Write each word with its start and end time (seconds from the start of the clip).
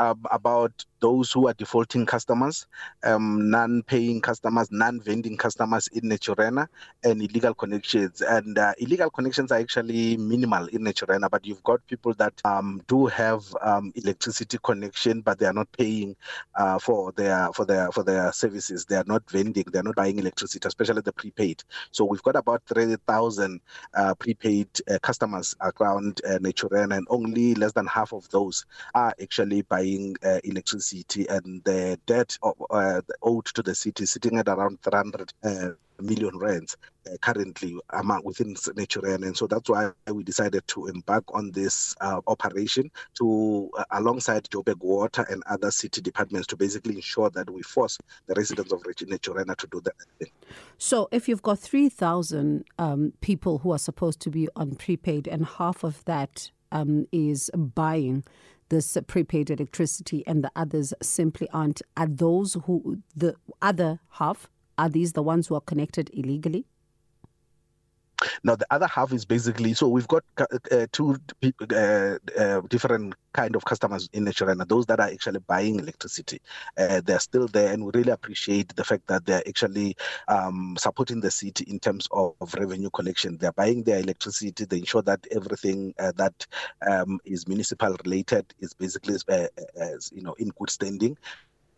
um, 0.00 0.24
about 0.30 0.84
those 1.00 1.30
who 1.30 1.46
are 1.48 1.54
defaulting 1.54 2.04
customers, 2.06 2.66
um, 3.04 3.50
non-paying 3.50 4.20
customers, 4.20 4.68
non-vending 4.70 5.36
customers 5.36 5.88
in 5.92 6.02
Naturena, 6.02 6.66
and 7.04 7.22
illegal 7.22 7.54
connections. 7.54 8.20
And 8.22 8.58
uh, 8.58 8.72
illegal 8.78 9.10
connections 9.10 9.52
are 9.52 9.58
actually 9.58 10.16
minimal 10.16 10.66
in 10.68 10.82
Naturena, 10.82 11.30
but 11.30 11.46
you've 11.46 11.62
got 11.62 11.86
people 11.86 12.14
that 12.14 12.34
um, 12.44 12.82
do 12.88 13.06
have 13.06 13.44
um, 13.62 13.92
electricity 13.94 14.58
connection, 14.62 15.20
but 15.20 15.38
they 15.38 15.46
are 15.46 15.52
not 15.52 15.70
paying 15.72 16.16
uh, 16.54 16.78
for 16.78 17.12
their 17.12 17.52
for 17.52 17.64
their 17.64 17.90
for 17.92 18.02
their 18.02 18.32
services. 18.32 18.84
They 18.84 18.96
are 18.96 19.04
not 19.06 19.28
vending. 19.30 19.64
They 19.70 19.78
are 19.78 19.82
not 19.82 19.96
buying 19.96 20.18
electricity, 20.18 20.66
especially 20.66 21.02
the 21.02 21.12
prepaid. 21.12 21.62
So 21.90 22.04
we've 22.04 22.22
got 22.22 22.36
about 22.36 22.62
thirty 22.66 22.96
thousand 23.06 23.60
uh, 23.94 24.14
prepaid 24.14 24.68
uh, 24.90 24.98
customers 25.02 25.54
around 25.60 26.20
uh, 26.26 26.38
Naturena, 26.38 26.96
and 26.96 27.06
only 27.10 27.54
less 27.54 27.72
than 27.72 27.86
half 27.86 28.12
of 28.12 28.28
those 28.30 28.64
are 28.94 29.14
actually 29.20 29.62
buying 29.90 30.16
uh, 30.24 30.40
electricity 30.44 30.80
city 30.80 31.26
and 31.28 31.62
the 31.64 31.98
debt 32.06 32.36
uh, 32.42 33.00
owed 33.22 33.46
to 33.46 33.62
the 33.62 33.74
city 33.74 34.06
sitting 34.06 34.38
at 34.38 34.48
around 34.48 34.80
300 34.82 35.32
uh, 35.44 35.68
million 36.00 36.36
rands 36.38 36.76
uh, 37.06 37.16
currently 37.20 37.76
among 37.90 38.22
within 38.24 38.54
Naturena. 38.54 39.26
And 39.26 39.36
so 39.36 39.46
that's 39.46 39.68
why 39.68 39.90
we 40.10 40.24
decided 40.24 40.66
to 40.68 40.86
embark 40.86 41.24
on 41.34 41.50
this 41.52 41.94
uh, 42.00 42.20
operation 42.26 42.90
to, 43.14 43.70
uh, 43.76 43.84
alongside 43.92 44.44
Joburg 44.44 44.78
Water 44.80 45.26
and 45.28 45.42
other 45.46 45.70
city 45.70 46.00
departments, 46.00 46.46
to 46.48 46.56
basically 46.56 46.96
ensure 46.96 47.30
that 47.30 47.50
we 47.50 47.62
force 47.62 47.98
the 48.26 48.34
residents 48.34 48.72
of 48.72 48.82
Naturena 48.82 49.56
to 49.56 49.66
do 49.66 49.82
that. 49.82 50.28
So, 50.78 51.08
if 51.12 51.28
you've 51.28 51.42
got 51.42 51.58
3,000 51.58 52.64
um, 52.78 53.12
people 53.20 53.58
who 53.58 53.72
are 53.72 53.78
supposed 53.78 54.20
to 54.20 54.30
be 54.30 54.48
on 54.56 54.74
prepaid, 54.74 55.28
and 55.28 55.44
half 55.44 55.84
of 55.84 56.02
that 56.06 56.50
um, 56.72 57.06
is 57.12 57.50
buying 57.54 58.24
this 58.70 58.96
prepaid 59.06 59.50
electricity 59.50 60.24
and 60.26 60.42
the 60.42 60.50
others 60.56 60.94
simply 61.02 61.48
aren't. 61.50 61.82
Are 61.96 62.06
those 62.06 62.54
who, 62.64 63.02
the 63.14 63.36
other 63.60 64.00
half, 64.12 64.48
are 64.78 64.88
these 64.88 65.12
the 65.12 65.22
ones 65.22 65.48
who 65.48 65.54
are 65.56 65.60
connected 65.60 66.10
illegally? 66.14 66.66
Now 68.44 68.56
the 68.56 68.66
other 68.70 68.86
half 68.86 69.12
is 69.12 69.24
basically 69.24 69.74
so 69.74 69.88
we've 69.88 70.08
got 70.08 70.24
uh, 70.38 70.46
uh 70.70 70.86
two 70.92 71.16
uh, 71.72 72.18
uh, 72.38 72.60
different 72.68 73.14
kind 73.32 73.56
of 73.56 73.64
customers 73.64 74.08
in 74.12 74.24
Naturena. 74.24 74.66
Those 74.66 74.86
that 74.86 75.00
are 75.00 75.08
actually 75.08 75.40
buying 75.40 75.78
electricity, 75.78 76.40
uh, 76.76 77.00
they're 77.04 77.20
still 77.20 77.46
there, 77.48 77.72
and 77.72 77.84
we 77.84 77.92
really 77.94 78.12
appreciate 78.12 78.74
the 78.76 78.84
fact 78.84 79.06
that 79.06 79.24
they're 79.24 79.46
actually 79.46 79.96
um, 80.28 80.76
supporting 80.78 81.20
the 81.20 81.30
city 81.30 81.64
in 81.68 81.78
terms 81.78 82.08
of, 82.10 82.34
of, 82.40 82.54
revenue 82.54 82.90
collection. 82.90 83.36
They're 83.38 83.52
buying 83.52 83.84
their 83.84 84.00
electricity. 84.00 84.64
They 84.64 84.78
ensure 84.78 85.02
that 85.02 85.26
everything 85.30 85.94
uh, 85.98 86.12
that 86.16 86.46
um, 86.88 87.20
is 87.24 87.46
municipal 87.46 87.96
related 88.04 88.52
is 88.58 88.74
basically 88.74 89.16
as 89.76 90.10
you 90.12 90.22
know 90.22 90.34
in 90.34 90.48
good 90.58 90.70
standing. 90.70 91.16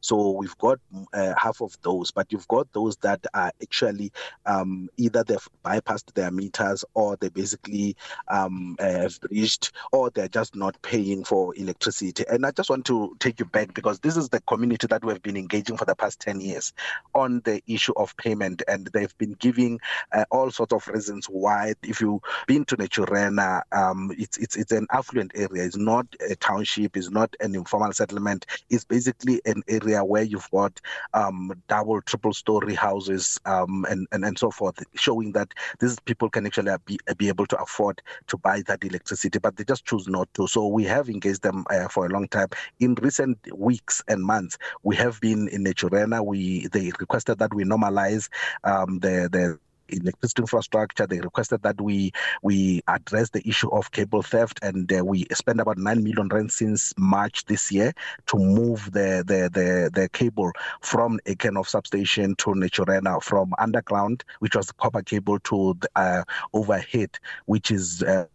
So 0.00 0.32
we've 0.32 0.56
got 0.58 0.78
uh, 1.12 1.34
half 1.36 1.60
of 1.60 1.76
those, 1.82 2.10
but 2.10 2.26
you've 2.30 2.48
got 2.48 2.72
those 2.72 2.96
that 2.98 3.24
are 3.34 3.52
actually 3.62 4.12
um, 4.46 4.88
either 4.96 5.24
they've 5.24 5.48
bypassed 5.64 6.12
their 6.14 6.30
meters 6.30 6.84
or 6.94 7.16
they 7.16 7.28
basically 7.28 7.96
um, 8.28 8.76
have 8.78 9.20
breached 9.20 9.72
or 9.92 10.10
they're 10.10 10.28
just 10.28 10.54
not 10.54 10.80
paying 10.82 11.24
for 11.24 11.54
electricity. 11.56 12.24
And 12.28 12.46
I 12.46 12.50
just 12.50 12.70
want 12.70 12.84
to 12.86 13.16
take 13.18 13.38
you 13.38 13.46
back 13.46 13.74
because 13.74 14.00
this 14.00 14.16
is 14.16 14.28
the 14.28 14.40
community 14.42 14.86
that 14.88 15.04
we've 15.04 15.22
been 15.22 15.36
engaging 15.36 15.76
for 15.76 15.84
the 15.84 15.94
past 15.94 16.20
10 16.20 16.40
years 16.40 16.72
on 17.14 17.40
the 17.44 17.62
issue 17.66 17.92
of 17.96 18.16
payment. 18.16 18.62
And 18.68 18.86
they've 18.92 19.16
been 19.18 19.32
giving 19.32 19.80
uh, 20.12 20.24
all 20.30 20.50
sorts 20.50 20.72
of 20.72 20.86
reasons 20.88 21.26
why. 21.26 21.74
If 21.82 22.00
you've 22.00 22.20
been 22.46 22.64
to 22.66 22.76
Naturena, 22.76 23.62
um, 23.72 24.12
it's, 24.18 24.36
it's, 24.38 24.56
it's 24.56 24.72
an 24.72 24.86
affluent 24.92 25.32
area. 25.34 25.64
It's 25.64 25.76
not 25.76 26.06
a 26.28 26.36
township. 26.36 26.96
It's 26.96 27.10
not 27.10 27.34
an 27.40 27.54
informal 27.54 27.92
settlement. 27.92 28.46
It's 28.70 28.84
basically 28.84 29.40
an 29.44 29.62
area 29.68 29.87
area 29.88 30.04
where 30.04 30.22
you've 30.22 30.50
got 30.50 30.80
um, 31.14 31.52
double, 31.68 32.00
triple 32.02 32.32
story 32.32 32.74
houses 32.74 33.38
um, 33.44 33.84
and, 33.88 34.06
and, 34.12 34.24
and 34.24 34.38
so 34.38 34.50
forth, 34.50 34.82
showing 34.94 35.32
that 35.32 35.52
these 35.80 35.98
people 36.00 36.28
can 36.28 36.46
actually 36.46 36.72
be, 36.84 36.98
be 37.16 37.28
able 37.28 37.46
to 37.46 37.56
afford 37.58 38.00
to 38.26 38.36
buy 38.36 38.62
that 38.66 38.84
electricity, 38.84 39.38
but 39.38 39.56
they 39.56 39.64
just 39.64 39.84
choose 39.84 40.08
not 40.08 40.32
to. 40.34 40.46
So 40.46 40.66
we 40.68 40.84
have 40.84 41.08
engaged 41.08 41.42
them 41.42 41.64
uh, 41.70 41.88
for 41.88 42.06
a 42.06 42.08
long 42.08 42.28
time. 42.28 42.48
In 42.80 42.94
recent 42.96 43.38
weeks 43.54 44.02
and 44.08 44.22
months, 44.22 44.58
we 44.82 44.96
have 44.96 45.20
been 45.20 45.48
in 45.48 45.64
Naturena. 45.64 46.24
We 46.24 46.68
they 46.68 46.92
requested 46.98 47.38
that 47.38 47.54
we 47.54 47.64
normalize 47.64 48.28
um, 48.64 48.98
the 49.00 49.28
the 49.30 49.58
electricity 49.88 50.42
infrastructure. 50.42 51.06
They 51.06 51.20
requested 51.20 51.62
that 51.62 51.80
we 51.80 52.12
we 52.42 52.82
address 52.88 53.30
the 53.30 53.46
issue 53.48 53.70
of 53.70 53.90
cable 53.92 54.22
theft, 54.22 54.60
and 54.62 54.90
uh, 54.92 55.04
we 55.04 55.26
spent 55.32 55.60
about 55.60 55.78
nine 55.78 56.02
million 56.02 56.28
rand 56.28 56.52
since 56.52 56.94
March 56.96 57.44
this 57.46 57.70
year 57.72 57.92
to 58.26 58.36
move 58.36 58.90
the 58.92 59.24
the 59.26 59.50
the, 59.52 59.90
the 59.92 60.08
cable 60.10 60.52
from 60.80 61.20
a 61.26 61.34
kind 61.34 61.58
of 61.58 61.68
substation 61.68 62.34
to 62.36 62.50
Naturena, 62.50 63.22
from 63.22 63.54
underground, 63.58 64.24
which 64.40 64.54
was 64.54 64.72
copper 64.72 65.02
cable, 65.02 65.38
to 65.40 65.76
the, 65.80 65.88
uh, 65.96 66.24
overhead, 66.52 67.10
which 67.46 67.70
is. 67.70 68.02
Uh, 68.02 68.26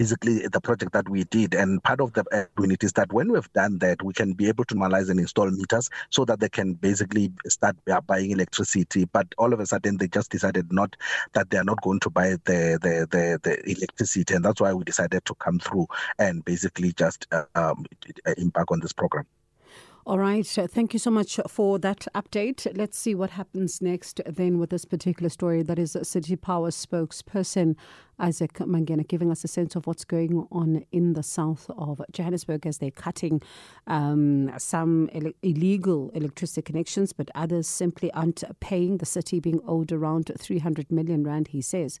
basically 0.00 0.48
the 0.48 0.60
project 0.62 0.94
that 0.94 1.06
we 1.10 1.24
did. 1.24 1.52
And 1.52 1.82
part 1.84 2.00
of 2.00 2.14
the 2.14 2.24
uh, 2.32 2.44
unit 2.58 2.82
is 2.82 2.94
that 2.94 3.12
when 3.12 3.30
we've 3.30 3.52
done 3.52 3.78
that, 3.80 4.02
we 4.02 4.14
can 4.14 4.32
be 4.32 4.48
able 4.48 4.64
to 4.64 4.74
normalize 4.74 5.10
and 5.10 5.20
install 5.20 5.50
meters 5.50 5.90
so 6.08 6.24
that 6.24 6.40
they 6.40 6.48
can 6.48 6.72
basically 6.72 7.30
start 7.46 7.76
buying 8.06 8.30
electricity. 8.30 9.04
But 9.04 9.26
all 9.36 9.52
of 9.52 9.60
a 9.60 9.66
sudden, 9.66 9.98
they 9.98 10.08
just 10.08 10.30
decided 10.30 10.72
not 10.72 10.96
that 11.34 11.50
they 11.50 11.58
are 11.58 11.64
not 11.64 11.82
going 11.82 12.00
to 12.00 12.08
buy 12.08 12.30
the 12.46 12.78
the 12.80 13.06
the, 13.10 13.40
the 13.42 13.70
electricity, 13.70 14.32
and 14.32 14.42
that's 14.42 14.62
why 14.62 14.72
we 14.72 14.84
decided 14.84 15.26
to 15.26 15.34
come 15.34 15.58
through 15.58 15.86
and 16.18 16.42
basically 16.46 16.92
just 16.92 17.26
uh, 17.30 17.44
um, 17.54 17.84
embark 18.38 18.72
on 18.72 18.80
this 18.80 18.94
program. 18.94 19.26
All 20.06 20.18
right. 20.18 20.46
Thank 20.46 20.94
you 20.94 20.98
so 20.98 21.10
much 21.10 21.38
for 21.46 21.78
that 21.80 22.06
update. 22.14 22.66
Let's 22.74 22.98
see 22.98 23.14
what 23.14 23.30
happens 23.30 23.82
next 23.82 24.20
then 24.26 24.58
with 24.58 24.70
this 24.70 24.86
particular 24.86 25.28
story. 25.28 25.62
That 25.62 25.78
is 25.78 25.96
City 26.02 26.36
Power 26.36 26.70
spokesperson 26.70 27.76
Isaac 28.18 28.54
Mangena 28.54 29.06
giving 29.06 29.30
us 29.30 29.44
a 29.44 29.48
sense 29.48 29.76
of 29.76 29.86
what's 29.86 30.04
going 30.04 30.46
on 30.50 30.84
in 30.90 31.12
the 31.12 31.22
south 31.22 31.70
of 31.76 32.00
Johannesburg 32.12 32.66
as 32.66 32.78
they're 32.78 32.90
cutting 32.90 33.42
um, 33.86 34.50
some 34.58 35.10
ele- 35.12 35.32
illegal 35.42 36.10
electricity 36.14 36.62
connections, 36.62 37.12
but 37.12 37.30
others 37.34 37.66
simply 37.66 38.10
aren't 38.12 38.42
paying. 38.60 38.98
The 38.98 39.06
city 39.06 39.38
being 39.38 39.60
owed 39.66 39.92
around 39.92 40.30
300 40.38 40.90
million 40.90 41.24
rand, 41.24 41.48
he 41.48 41.60
says. 41.60 42.00